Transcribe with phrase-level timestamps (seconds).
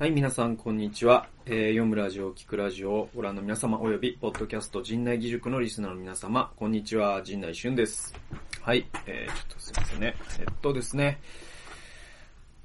[0.00, 1.28] はい、皆さん、こんにちは。
[1.44, 8.14] えー、読むラジオ、聞くラジオご覧の皆様、および、ポッドキャスト、陣内義塾のリスナーの皆様、こんにちは、陣内俊です。
[8.62, 10.14] はい、えー、ちょっとすいませんね。
[10.38, 11.20] えっとですね。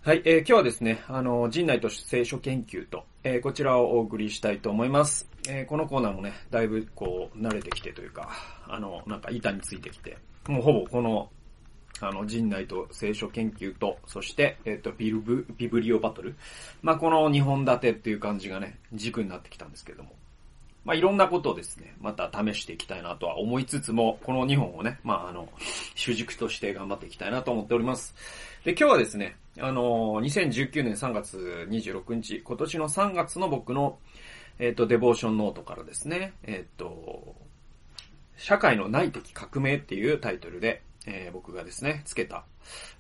[0.02, 5.28] はい、えー、今日はですね、あの、陣内と聖書研究と、えー、こちらをお送りしたいと思います。
[5.50, 8.30] えー、このコーナーもね、だいぶ、こう、慣れてきてというか、
[8.66, 10.18] あの、なんか板についてきて、
[10.48, 11.30] もうほぼこの
[12.02, 16.36] あの、人内と聖書研究と、そして、えっ、と、ビルブ、ビブリオバトル。
[16.82, 20.12] まあ、この2本立てっていう感じがね、軸になってきたんですけれども。
[20.84, 25.50] まあ、いろんなことをですね、また試していきたいなとは思いつつも、この2本をね、まあ、あの、
[25.96, 28.14] 主軸として頑張っていきたいなと思っております。
[28.64, 33.98] で、今日はですね、あの、2019年3月26日、今年の3月の僕の、
[34.60, 37.36] えっ、と、デボーションノートからですね、えっ、と、
[38.38, 42.46] 社会の内的革命っていうタイトルで、えー、僕がですね、つけた、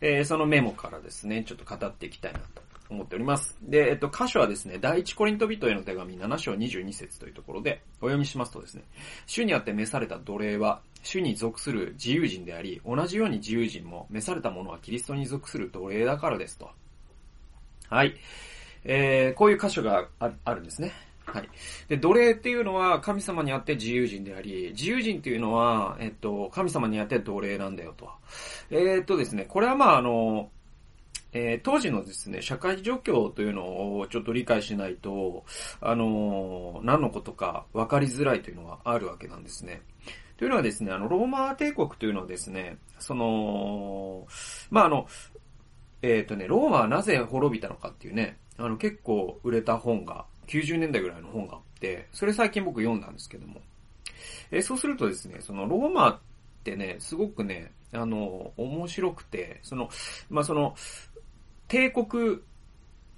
[0.02, 3.58] えー、そのメモからですね、ちょっと語っていきたいなと思っております。
[3.62, 8.84] で、えっと、箇所はですね、第一コリント人への手紙7章22節というところで、お読みしますとですね、
[9.25, 16.69] 主にあって召された奴隷は、主に属する自由人であり、同じように自由人も召された者はキリストに属する奴隷だからですと。
[17.90, 18.16] はい。
[18.84, 20.92] えー、こういう箇所があるんですね。
[21.26, 21.50] はい。
[21.88, 28.09] で、奴隷っていうのは神様にあって自由人であり、自由人っていうのは、えっと、神様にあって奴隷なんだよと。
[28.70, 30.50] えー、っとですね、これはまああの、
[31.34, 35.44] えー、当時のですね、社会状況というのをちょっと理解しないと、
[35.81, 39.81] あのー、何のことか分かりづらいというのがあるわけなんですね。
[40.38, 44.28] というのはですね、あの、ローマ帝国というのはですね、その、
[44.70, 45.08] まあ、あの、
[46.02, 53.61] えっ、ー、とね、ローマはなぜ滅びたのかっていうね、あの、結構売れた本が90年代ぐらいの本があって、それ最近僕読んだんですけども。
[54.51, 56.19] え、そうするとですね、そのローマっ
[56.63, 59.89] てね、すごくね、あの、面白くて、その、
[60.29, 60.75] まあ、その、
[61.67, 62.39] 帝国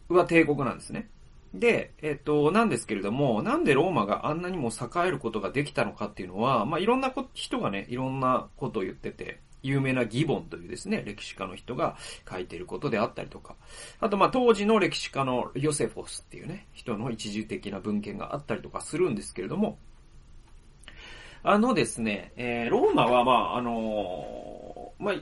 [0.10, 1.10] は帝国なんですね。
[1.54, 11.98] で、えっと、なんですけれども、なんでローマがあんなにも栄えることができたのかっていうのは、まあ、いろんな人がね、いろんなことを言ってて、有名なギボンというですね、歴史家の人が
[12.30, 13.56] 書いていることであったりとか、
[14.00, 19.78] あとまあ当時の歴史家のヨセフォスっていうね、人の一時的な文献があったりとかするんですけれども、
[21.44, 25.16] あのですね、えー、ローマはまあ、あのー、まあ、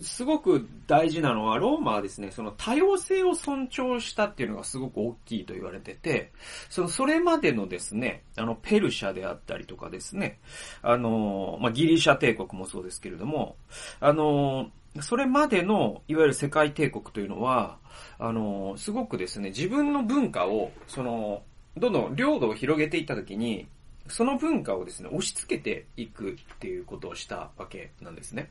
[0.00, 6.32] すごく大事なのは、ローマはですね、その多様性を尊重したっていうのがすごく大きいと言われてて、
[6.68, 10.38] その、それまでのですね、あの、ペルシャであったりとかですね、
[10.82, 13.56] あの、まあ、ギリシャ帝国もそうですけれども、
[14.00, 14.70] あの、
[15.00, 17.78] それまでの、いわゆる世界帝国というのは、
[18.18, 21.42] あの、すごくですね、自分の文化を、その、
[21.76, 23.68] どんどん領土を広げていったときに、
[24.08, 28.50] その文化をですね、押し付けていくっていうことをしたわけなんですね。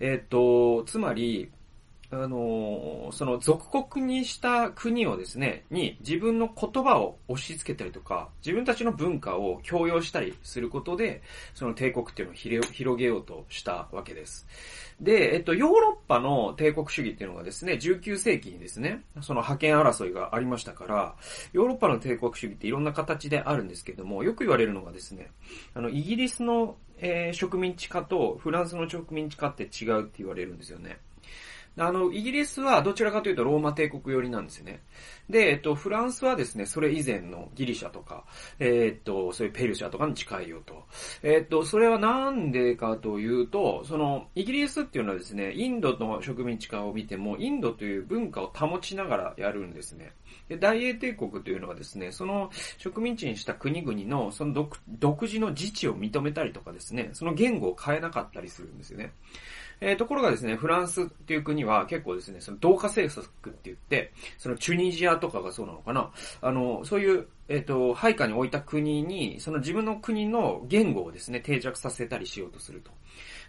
[0.00, 1.50] えっ、と、つまり、
[2.10, 11.22] あの、その属国にした国をですね、に自分の言葉を押し付けたりとか、自分たちの文化を強要したりすることで、
[11.54, 12.36] その帝国っていうのを
[12.72, 14.46] 広げようとしたわけです。
[15.00, 21.16] で、えっと、ヨーロッパの帝国主義っていうのがですね、19世紀にですね、その覇権争いがありましたから、
[21.52, 25.32] ヨーロッパの帝国主義っていろんな形であるんですけども、よく言われるのがですね、
[25.74, 30.98] あの、イギリスの、えー、植民地化とフランスの植民地化って違うって言われるんですよね。
[31.78, 34.82] あの、イギリスはどちらかというとローマ帝国寄りなんですよね。
[35.28, 38.24] で、えっと、フランスはですね、それ以前のギリシャとか、
[38.58, 40.84] えっと、そういうペルシャとかに近いよと。
[41.22, 50.12] えっと、それはなんでかというと、その、イギリスっていうのはですね、インドの植民地化を見ても、インドという文化を保ちながらやるんですね。
[50.48, 59.12] で、大英帝国というのはですね、その植民地にした国々の、その独独自の自治を認めたりとかですね、その言語を変えなかったりするんですよね。
[59.80, 66.10] えー、ところがですね、フランスっていう国は結構ですね、その同化政策って言って、そのチュニジアとかがそうなのかな、
[66.40, 72.90] あの、そういう、えっ、ー、と、配下に置いた国に、その自分の国の言語をですね、定着させたりしようとすると。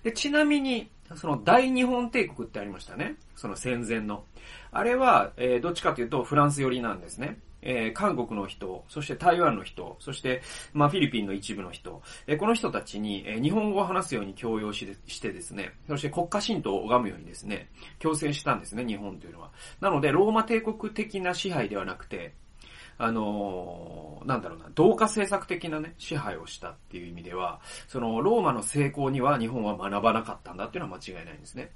[0.03, 3.15] で、ちなみに、その大日本帝国ってありましたね。
[3.35, 4.25] その戦前の。
[4.71, 7.39] あれは、えー、どっちかというとフランス寄りなんですね。
[7.69, 10.41] えー、韓国の人、そして台湾の人、そして、
[10.73, 17.69] まあ、フィリピンの一部の人、えー、この人たちに、えー、日本語を話すように強要ししてですね、そして国家神道を拝むようにですね、
[17.99, 19.51] 強制したんですね、日本というのは。
[19.81, 22.33] なので、ローマ帝国的な支配ではなくて、
[22.99, 27.59] あのー、なんだろうな、同化政策的なね、支配をしたっていう意味では、
[27.89, 31.71] その、ローマの成功には日本は学ばなかったんだっていうのは間違いないんですね。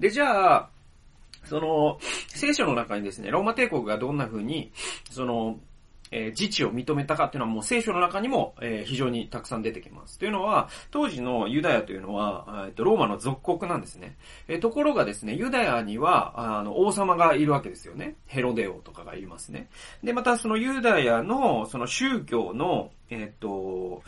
[0.00, 0.70] で、じゃあ、
[1.44, 1.98] その、
[2.28, 4.72] 聖書の中にですね、ローマ帝国がどんな風に、
[5.10, 5.58] その、
[6.10, 10.18] えー、自治を認めたかっていうのはもう聖書の中にも、えー、非常にたくさん出てきます。
[10.18, 14.16] というのは、当時のユダヤというのは、えっと、ローマの属国なんですね。
[14.46, 18.14] えー、ところがですね、ユダヤには、あの、王様がいるわけですよね。
[18.26, 19.68] ヘロデオとかがいますね。
[20.04, 24.02] で、またそのユダヤの、その宗教の、えっと、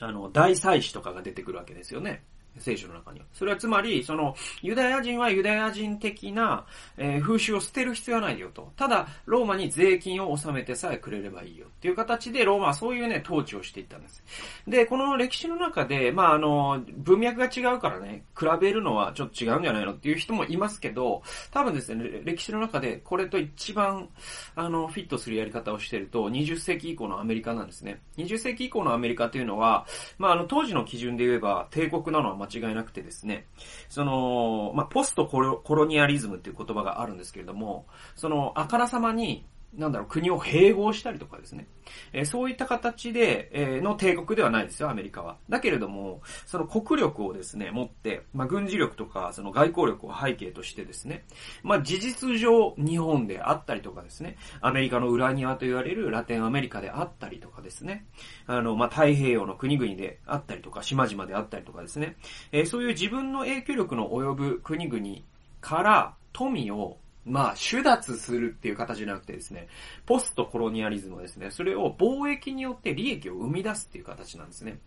[0.00, 2.24] あの、大祭司とかが出てくるわけですよね。
[2.58, 3.26] 聖書の中には。
[3.32, 6.66] それはつまり、その、ユダヤ人はユダヤ人的な、
[6.96, 8.72] えー、風習を捨てる必要はないよと。
[8.76, 14.22] ただ、ローマに税金を納めてさえくれればいいよっていう形で、ローマはそういうね、統治をしていったんです。
[14.66, 19.92] で、この歴史の中で、まあ、あの、文脈が違うからね、比べるのはちょっと違うんじゃないの？
[19.92, 24.08] っていう人もいますけど、多分ですね、歴史の中でこれと一番、
[24.54, 28.00] あの、フィットするやり方をしてると、20世紀以降のアメリカなんですね。
[28.16, 29.86] 20世紀以降のアメリカというのは、
[30.18, 33.46] まあ、あの、当時の基準で言えば、帝国なのは間違いなくてですね、
[33.88, 37.86] その、まあ、ポストコロコロニアリズムっていう言葉があるんですけれども、
[38.16, 39.44] その、あからさまに、
[39.76, 41.66] なんだろう、国を併合したりとかですね。
[42.12, 45.36] えー、そういった形で、えー、の帝国ではないですよ、アメリカは。
[45.48, 51.24] だけれども、その国力をですね、持って、まあ、軍事力とか、その外交力を背景としてですね、
[51.62, 58.06] まあ、事実上、日本であったりとかですね、アメリカの裏庭と言われるラテンアメリカであったりとかですね、
[58.46, 62.16] あの、まあ、太平洋の国々であったりとか、島々であったりとかですね、
[62.52, 65.22] えー、そういう自分の影響力の及ぶ国々
[65.60, 69.68] から富をまあ、手奪するっていう形じゃなくてですね、
[70.06, 74.78] ポストコロニアリズムですね、それを貿易によって利益を生み出すっていう形なんですね。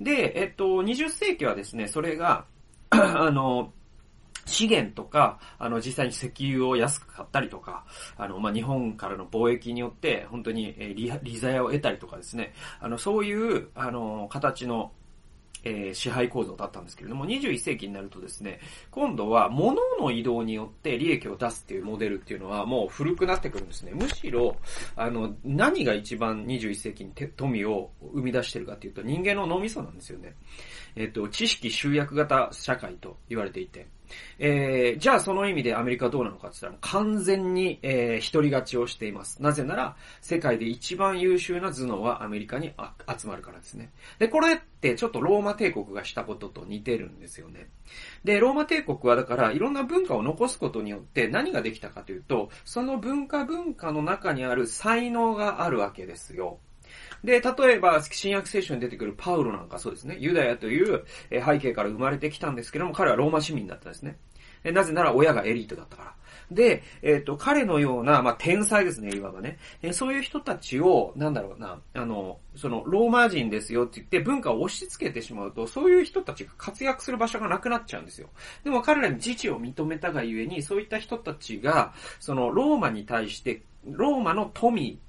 [0.00, 2.46] で、えっと、20世紀はですね、それが、
[2.90, 3.72] あの、
[4.46, 7.84] 資源とか、あの、実際に石油を安く買ったりとか、
[8.16, 14.92] あの、まあ、日本からの貿易によって、本当に、え利、利ザヤを得たりとかですね、あの、そういう、あの、形の、
[15.64, 18.60] えー、支配構造だったんですけれども、21世紀になるとですね、
[18.90, 23.92] 今度は物の移動によって利益を出すっていうモデルっていうのはもう古くなってくるんですね。
[23.94, 24.56] むしろ、
[24.96, 30.34] あの、何が一番21世紀に富を生み出してるかっていうと人間の脳みそなんですよね。
[30.94, 33.86] えっ、と、知識集約型社会と言われていて、
[34.38, 39.42] えー、じゃあその意味でアメリカはどうなのかって言ったら、完全に、えー、独り勝ちをしています。
[39.42, 42.72] なぜなら、世界で一番優秀な頭脳はアメリカに
[43.18, 43.90] 集まるからですね。
[44.18, 47.68] で、これってちょっとローマ帝国がしたことと似てるんですよね。
[48.24, 56.58] で、ローマ帝国はだからいろんな文化を残すことによって何ができたかというと、その文化文化の中にある才能があるわけですよ。
[57.24, 64.18] で、例えば、新約聖書に出てくるパウロなんかそうですね、ユダヤという背景から生まれてきたんですけども、彼はローマ市民だったんですね。
[64.64, 66.14] なぜなら親がエリートだったから。
[66.50, 69.58] で、えっ、ー、と、彼のような、まあ、天才ですね、いわばね。
[69.82, 78.28] えそういう人たちを、なんだろうな、あの、その、ローマ人ですよって言って文化を押し付けてしまうと、そういう人たちが活躍する場所がなくなっちゃうんですよ。
[78.64, 85.00] でも彼らに自治を認めたがゆえに、そういった人たちが、その、ローマに対して、ローマの富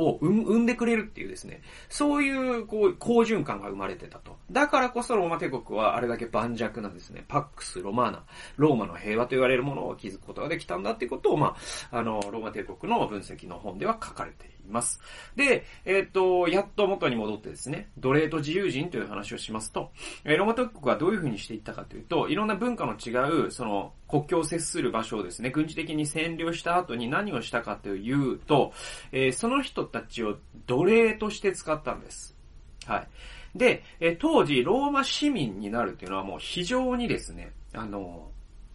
[0.00, 4.36] を生んでくれるっていうですね、そういう、こう、好循環が生まれてたと。
[4.50, 8.24] だからこそローマ帝国はあれだけ盤石なんですね、パックス、ロマーナ、
[8.56, 11.56] ローマの平和と言われるものを築くことができたんだっていうことを、ま
[11.90, 14.59] あ、あの、ローマ帝国の分析の本では書かれている。
[14.66, 15.00] います。
[15.36, 19.90] で、えっ、ー、と、やっと元に戻ってですね、奴隷と自由人という話をしますと、
[20.24, 28.72] えー、ローマ帝国はどういう風にしていったかというと、いろんな文化の違う、その、国境を接する場所をですね、軍事的に占領した後に何をしたかというと、
[29.12, 30.36] えー、その人たちを
[30.66, 32.36] 奴隷として使ったんです。
[32.86, 33.08] はい。
[33.54, 38.29] で、え当時、ローマ市民になるっていうのはもう非常にですね、あの、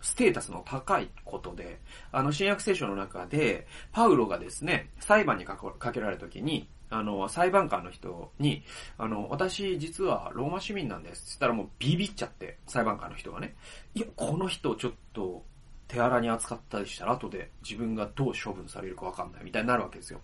[0.06, 1.80] ステータスの高いことで、
[2.12, 5.58] あの、新約聖書の中で、パウロがですね、裁判にか
[5.92, 8.64] けられた時に、あの、裁判官の人に、
[9.00, 13.56] あの、私実はローマ市民なんですつったらもうビビっちゃって、裁判官の人がね。
[13.96, 15.44] いや、この人ちょっと、
[15.88, 20.20] 手荒に扱ったりしたら後で自分がどう処分されるかわかんないみたいになるわけですよ。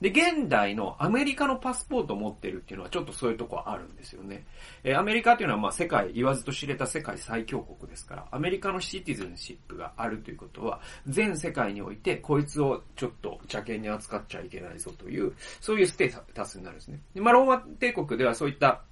[0.00, 4.44] で、現代のアメリカのパスポートを持ってるっていうのはちょっとそういうとこあるんですよね。
[4.84, 17.00] えー、アメリカっていうのはまあ世界、言わずと知れた世界最強国ですから、アメリカのシティズンシップがあるということは、全世界においてこいつをちょっと邪険に扱っちゃいけないぞという、そういうステータスになるんですね。
[17.14, 18.82] でまあローマ帝国ではそういった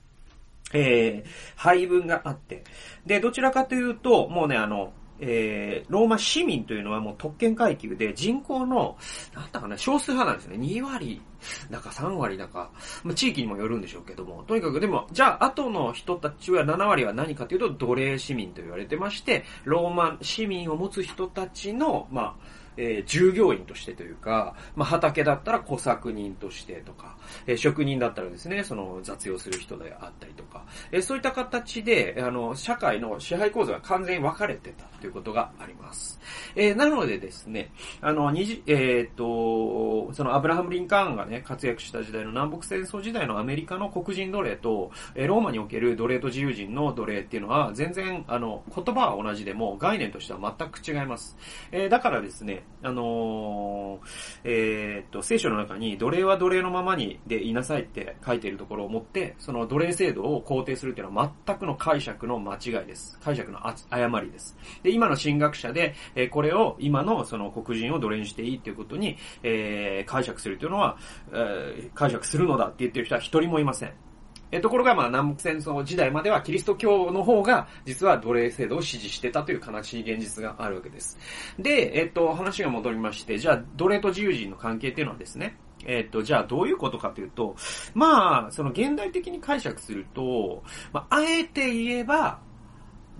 [0.72, 2.64] えー、配分があって。
[3.06, 8.96] で、どちらかというと、もうね、あの、えー、ローマ市民というのはもう特権階級で人口の、
[9.34, 10.56] なんだかな、少数派なんですね。
[10.56, 11.22] 2割
[11.70, 12.70] だか3割だか、
[13.04, 27.16] まあ、地域にもよるんでしょうけども、とにかくでも、じゃあ後の人たちは7割は何かというと奴隷市民と言われてまして、ローマ市民を持つ人たちの、まあ、えー、従業員としてというか、まあ、畑だったら小作人としてとか、
[27.46, 36.20] えー、職人だったらですね、その雑用する人であったりとか、えー、そういった形で、あの、社会の支配構造が完全に分かれてたということがあります。
[36.54, 51.36] え、なのでですね、あの、にじ、えっ、と、そのアブラハム・リンカーンがね、活躍した時代の南北戦争時代のアメリカの黒人奴隷と、えローマにおける奴隷と自由人の奴隷っていうのは、全然、あの、言葉は同じでも、概念としては全く違います。
[51.72, 54.08] え、だからですね、あのー、
[54.44, 63.18] えー、っと、聖書の中に、奴隷は奴隷のままにでいなさいって書いているところを持って、その奴隷制度を肯定するっていうのは全くの解釈の間違いです。
[63.22, 64.56] 解釈の誤りです。
[64.82, 70.98] で、今の神学者で、えー、これを今のその黒人を奴隷にしていいっていうことに、えー、解釈するというのは、
[71.32, 74.05] えー、解釈するのだって言ってる人は一人もいません。
[74.52, 81.18] えところが、まあ、南北戦争時代まではキリスト教の方が、実は奴隷制度を支持してたという悲しい現実があるわけです。
[81.58, 87.56] で、えっと、話が戻りまして、じゃあ、奴隷と自由人の関係っていうのはですね、えっと、じゃあどういうことかというと、
[87.94, 90.62] まあ、その現代的に解釈すると、
[90.92, 92.40] まあ、あえて言えば、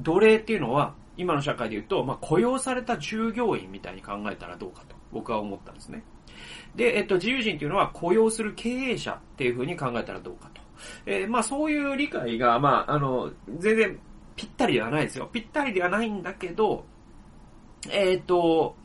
[0.01, 6.05] 奴隷っていうのは、今の社会で言うと、まあ、雇用された従業員みたいに考えたらどうかと、僕は思ったんですね。
[6.75, 10.66] で、えっと、自由人っていうのは雇用する経営者っていう風に考えたらどうかと。
[11.07, 13.99] えー、まあそういう理解が、まあ、あの、全然
[14.37, 15.29] ぴったりではないですよ。
[15.33, 16.85] ぴったりではないんだけど、
[17.91, 18.77] えっ、ー、と、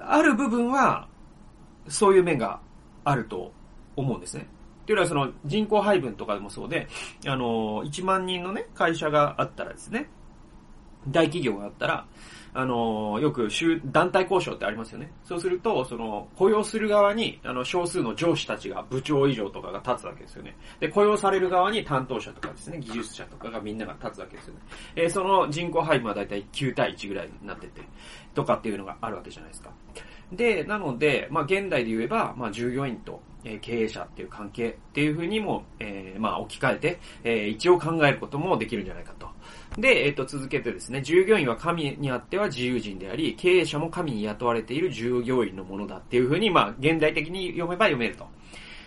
[0.00, 1.08] ある部分は、
[1.88, 2.60] そういう面が
[3.04, 3.52] あると
[3.96, 4.46] 思うんですね。
[4.86, 6.88] というのはその人口配分とかでもそうで、
[7.26, 10.08] あの、1万人のね、会社があったらですね、
[11.08, 12.06] 大企業があったら、
[12.52, 13.48] あの、よく
[13.84, 15.12] 団体交渉ってありますよね。
[15.24, 20.56] そうすると、その、雇用する側に、あの、少数の上司たちが部長以上とかが立つわけですよね。
[20.80, 24.60] で、雇用される側に担当者とかですね、技術者とかがみんなが立つわけですよね。
[24.96, 27.82] えー、その人口配分はだいたい9対1ぐらいになってて、
[28.34, 29.70] とかっていうのがあるわけじゃないですか。
[30.32, 39.28] で、なので、まあ、現代で言えば、まあ、従業員と、え、経営者っていう関係っていうふうにも、えー、まあ、置き換えて、えー、一応考えることもできるんじゃないかと。
[39.78, 48.26] で、えっ、と、続けてですね、従業員は神にあっては自由人であり、経営者も神に雇われている従業員のものだっていうふうに、まあ、現代的に読めば読めると。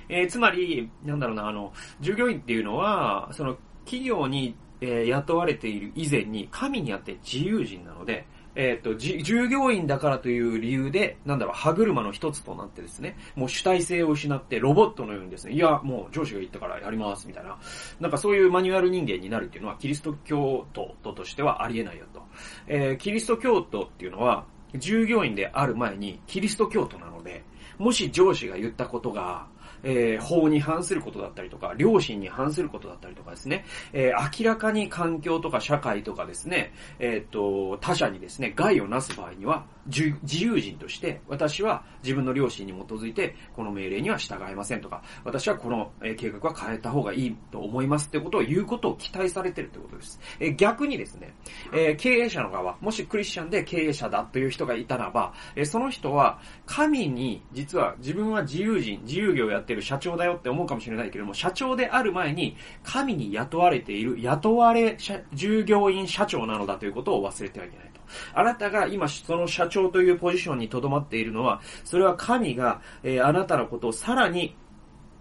[0.09, 1.71] えー、つまり、なんだろうな、あの、
[2.01, 8.25] 従業員っていうのは、その、企業に、えー、雇われている以前に神にあって自由人なので、
[8.55, 17.57] えっ、ー、と、従業員だからという理由で、なんだろう、歯車の一つとなってですね、もう主体性を失ってロボットのようにですね、いや、もう上司が言ったからやります、みたいな。
[17.99, 22.21] なんかそういうマニュアル人間になるっていうのは、キリスト教徒としてはありえないよと。
[22.67, 24.45] えー、キリスト教徒っていうのは、
[24.75, 27.43] 従業員である前にキリスト教徒なので、
[27.77, 29.47] もし上司が言ったことが、
[29.83, 40.13] えー、法に反することだったりとか、良心に反することだったりとかですね、えー、明らかに環境とか社会とかですね、えっ、と、他者にですね、害をなす場合には、自
[40.45, 50.19] 由人として、私は自分の良心に基づいて、この命令には従いませんとか、私はこの計画は変えた方がいいと思いますってことを言うことを期待されてるってことです。
[50.39, 51.35] え逆にですね、
[51.73, 64.97] え経営者の側、もしクリスチャンで経営者だという人がいたらば、えその人は、神に、実は自分は自由人、自由業をやってる社長だよって思うかもしれないけども、社長である前に、神に雇われている雇われ
[65.33, 68.01] 従業員社長なのだということを忘れてはいけないと。
[68.33, 74.55] あなたが今その社長というポジションに留まっているのは、それは神が、えー、あなたのことをさらに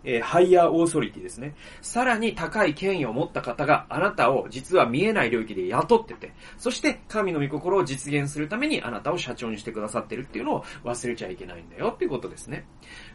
[0.04, 1.54] えー、ハイヤーオーソリティですね。
[1.80, 12.66] さらに高い権威を持った方があなたを実は見えない領域で雇ってて、そして神の御心を実現するためにあなたを社長にしてくださってるっていうのを忘れちゃいけないんだよっていうことですね。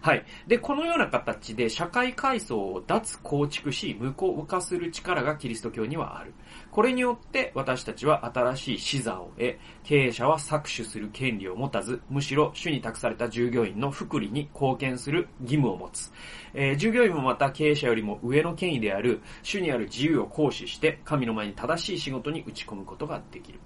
[0.02, 0.26] はい。
[0.48, 6.34] で、このような形で社会階層を脱構築し無効化する力がキリスト教にはある。
[6.78, 16.12] これによって私たちは新しい視座を得、経営者は搾取する権利を持たず、むしろ主に託された従業員の福利に貢献する義務を持つ。
[16.54, 23.60] えー、従業員もまた経営者よりも上の権威である主にある自由を行使して神の前に正しい仕事に打ち込むことができる。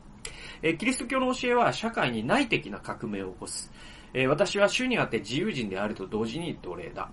[0.61, 3.73] えー、キリスト教の教えは社会に内的な革命を起こす。
[4.13, 7.11] えー、私は主にあって自由人であると同時に奴隷だ。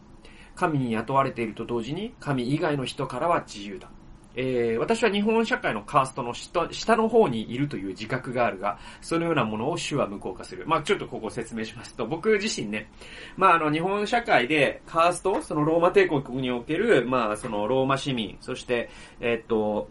[0.55, 3.91] 神に雇われていると同時に神以外の人からは自由だ。
[4.41, 10.65] えー、私は日本社会のカーストの下下の方にいるという自覚があるが、そのようなものを主は無効化する。
[10.65, 12.89] まあちょっとここ説明しますと、僕自身ね、
[13.37, 19.91] まああの日本社会でカースト、そのローマ帝国における、まあそのローマ市民、そして、えー、っと、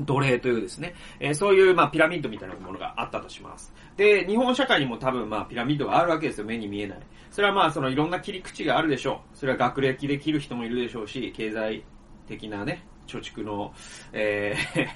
[0.00, 3.74] 奴隷というですね、えー、そういう、まあ、ピラミッドみたいなものがあったとします。
[3.98, 6.98] で、日本社会にも多分、まあ、ピラミッドがあるわけですよ、目に見えない。
[7.30, 9.36] それはまあ、そのいろんな切り口があるでしょう。
[9.36, 11.84] それは学歴で切る人もいるでしょうし、経済
[12.26, 12.82] 的なね、
[13.18, 13.74] 貯蓄の、
[14.12, 14.88] えー、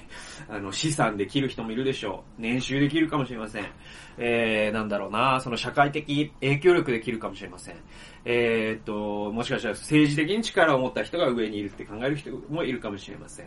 [0.55, 2.41] あの、資産できる人もいるでしょう。
[2.41, 3.65] 年収できるかもしれません。
[4.17, 7.75] えー、なんだろうな、その社会的影響力できるかもしれません。
[8.23, 13.45] えー、っと、もしかしたら政治的に力を持った人が上にいるって考える人もいるかもしれません。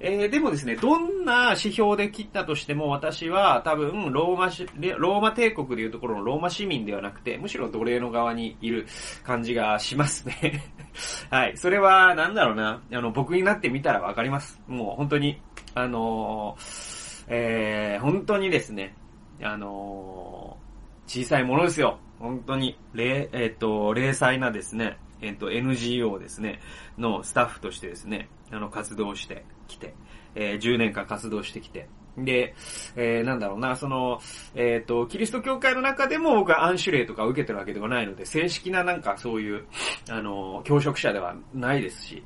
[0.00, 4.66] えー、でもですね、どんな指標で切ったとしても私は多分ローマし、
[4.98, 8.86] ローマ帝国でいうところのローマ市民ではなくて、むしろ奴隷の側にいる
[9.24, 10.64] 感じがしますね。
[11.30, 11.56] はい。
[11.56, 12.82] それは、なんだろうな。
[12.92, 14.60] あの、僕になってみたらわかります。
[14.66, 15.40] もう本当に、
[15.74, 18.94] あのー、えー、本当にですね、
[19.42, 21.98] あのー、小さいものですよ。
[22.18, 26.60] 本当に、えっ、ー、と、零細なですね、えっ、ー、と、NGO ですね、
[26.96, 29.94] のスタッフとしてですね、あの、活動してきて、
[30.34, 32.54] えー、10年間活動してきて、で、
[32.96, 34.20] えー、なんだろうな、その、
[34.54, 39.66] えっ、ー、と、キリスト教会の中でも僕は暗種令とか受けてるわけではないので、正式ななんかそういう、
[40.10, 42.24] あの、教職者ではないですし、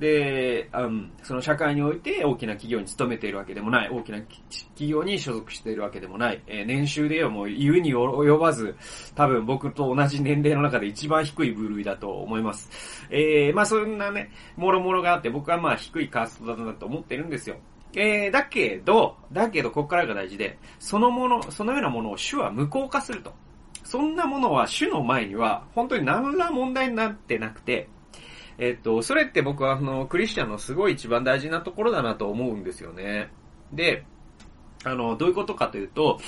[0.00, 8.74] で、うん、その社会において大きな企業に勤めているわけでもない、大きな企業に所属しているわけでもない、えー、年収ではもう言うに及ばず、
[9.14, 12.70] 多分僕と同じ年齢の中で一番低い部類だと思います。
[13.10, 17.56] えー、まあそんなね、もろもろがあって僕はまあ低いカーストだなと思ってるんですよ。
[17.94, 23.34] えー、だけど、だけど、ここからが大事で、そのもの、そのようなものを主は無効化すると。
[23.84, 27.88] そんなものは主の前には、本当に何ら問題になってなくて、
[28.60, 33.32] えっと、それって僕はあの、クリスチャンのすごい一番大事なところだなと思うんですよね。
[33.72, 34.04] で、
[34.84, 36.18] あの、どういうことかというと、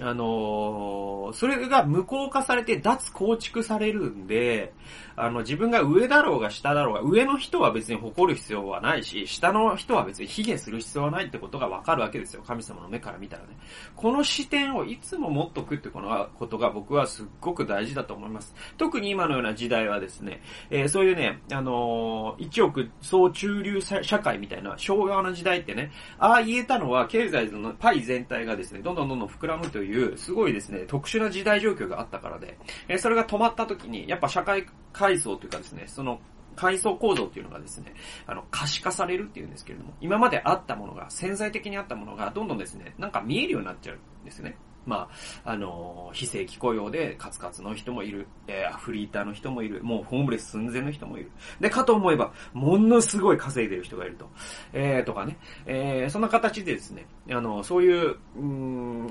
[0.00, 4.74] あのそれが無効化されて脱構築されるんで、
[5.16, 12.42] あの、自分が上だろうが下だろうが、上の人は別に誇る必要はないし、下の人は別に卑下する必要はないってことがわかるわけですよ。
[12.46, 13.56] 神様の目から見たらね。
[13.94, 18.54] この視点をいつも持っとくってこのことが僕はすっごく大事だと思います。
[18.76, 36.20] 特に今のような時代はですね、えー、そういうね、あのー、一億総中流社会みたいな昭和の時代ってね、ああ言えたのは経済のパイ全体がですね、どんどんどんどん膨らむという、いうすごいですね、特殊な時代状況があったからで、えー、それが止まった時に、やっぱ社会階層というかですね、その
[36.56, 37.94] 階層構造っていうのがですね、
[38.26, 44.56] あの、可視化されるっていうんですけれども、今まであったものが、潜在的にあったものが、どんどんですね、なんか見えるようになっちゃうんですね。
[44.86, 45.08] ま
[45.44, 51.30] あ、あの非正規雇用でカツカツの人もいる、えー、フリーターの人もいる、もうホームレス寸前の人もいる。
[51.60, 54.30] で、かと思えば、ものすごい稼いでる人がいると。
[54.72, 55.36] えー、とかね。
[55.66, 58.44] えー、そんな形でですね、あの、そういう、う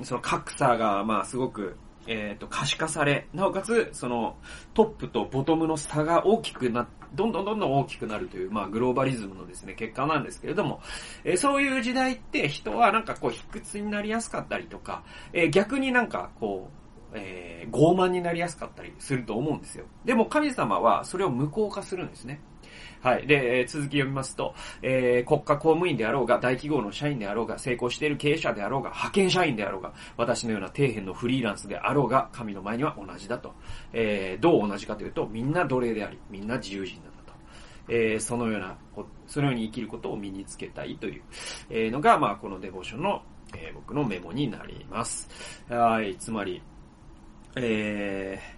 [0.02, 4.36] その格差が、まあ、すごく、えっ、ー、と、可視化され、なおかつ、その、
[4.74, 10.80] トップとボトムの差が大きくな、どんどんどんどん大きくなるという、まあ、グローバリズムのですね、結果なんですけれども、
[11.24, 19.86] えー、そういう時代って人はなんかこう、卑屈になりやすかったりとか、えー、逆になんかこう、えー、傲慢になりやすかったりすると思うんですよ。
[20.04, 22.40] でも神様はそれを無効化するんですね。
[23.06, 23.26] はい。
[23.28, 33.54] で、え、続き読みますと、えー、国家公務員であろうが、大企業の社員であろうが、成功している経営者であろうが、派遣社員であろうが、私のような底辺のフリーランスであろうが、神の前には同じだと。
[33.92, 37.32] えー、どう同じかというと、みんな奴隷であり、みんな自由人なんだと。
[37.88, 38.76] えー、そのような、
[39.28, 41.22] そのように生きることを身につけたいという、
[41.70, 43.22] え、のが、まあ、このデボーションの、
[43.56, 45.28] え、僕のメモになります。
[45.68, 46.16] はい。
[46.16, 46.60] つまり、
[47.54, 48.55] えー、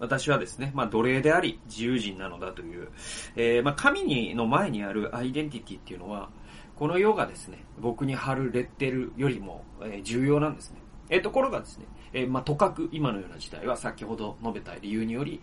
[0.00, 2.88] 私はですね、まあ、奴隷であり、自由人なのだという、
[3.36, 6.30] えー、まあ、神にの前にあるアイデンティティっていうのは、
[6.76, 10.78] この世がですね、僕に貼るレッテルよりも、えー、重要なんですね。
[11.10, 15.40] えー、ところがですね、えー、まあ、とかく今のような時代は先ほど述べた理由により、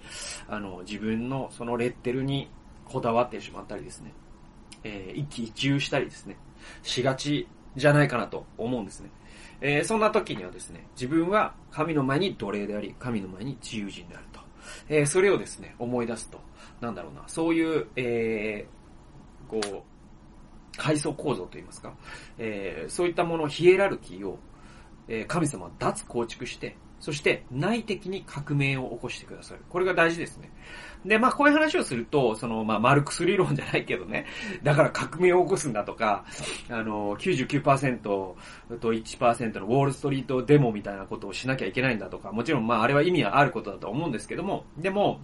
[0.47, 2.49] あの、自分のそのレッテルに
[2.85, 4.13] こだわってしまったりですね、
[4.83, 6.37] えー、一喜一憂したりですね、
[6.83, 9.09] しがちじゃないかなと思うんですね。
[9.59, 14.25] えー、そんな時にはですね、自分は神の前に奴隷であり、神の前に自由人である。
[14.89, 16.39] えー、それをですね、思い出すと、
[16.81, 21.93] なんだろうな、そういう、えー、こう、階層構造といいますか、
[22.37, 24.39] えー、そういったもの、ヒエラルキーを、
[25.07, 29.61] えー、神様は脱構築して、そして内的に革命を起こしてくださる。
[29.69, 30.51] これが大事ですね。
[31.05, 34.25] で、まあこういう話をすると、その、まあマルクス理論じゃないけどね、
[34.63, 36.25] だから革命を起こすんだとか、
[36.69, 38.35] あの、99%と
[38.69, 45.19] 1%のウォールストリートデモみたいなことをしなきゃいけないんだとか、もちろんまああれは意味はあることだと思うんですけども、でも、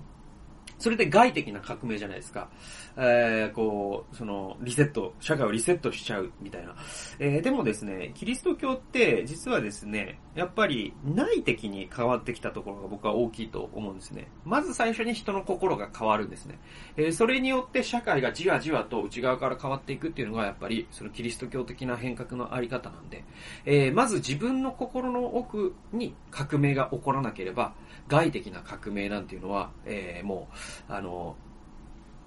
[0.81, 2.49] それで外的な革命じゃないですか。
[2.97, 6.75] えー、こう、その、リセット、社会をリセットしちゃうみたいな。
[7.19, 14.27] えー、でもですね、キリスト教って実はですね、やっぱり内的に変わってきたところが僕は大きいと思うんですね。
[14.45, 16.59] まず最初に人の心が変わるんですね。
[16.97, 23.23] えー、それによって社会がじわじわと内側から変わっていくっていうのがやっぱりそのキリスト教的な変革のあり方なんで、
[23.65, 27.73] えー、まず自分の心の奥に革命が起こらなければ、
[28.07, 30.55] 外的な革命なんていうのは、えー、もう、
[30.89, 31.35] あの、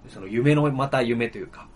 [0.09, 1.69] その夢のまた夢というか、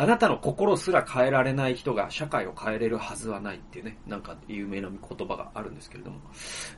[0.00, 6.20] あなたの心すら変えられない人が社会を変えれるはずはないっていうね、なんか有名な言葉があるんですけれども、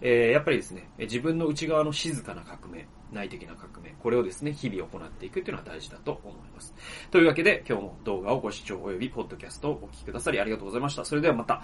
[0.01, 6.75] えー、やっぱりですね、自分の内側の静かな革命、内的な革命、これをですね、日々行っていくっていうのは大事だと思います。
[7.11, 11.05] というわけで、今日も動画をご視聴及び、ポッドキャストをお聞きくださりありがとうございました。
[11.05, 11.63] それではまた、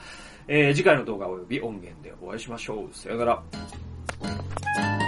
[0.48, 2.88] えー、次回の動画及び音源でお会いしましょう。
[2.92, 5.05] さよなら。